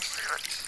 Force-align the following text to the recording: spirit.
spirit. 0.00 0.67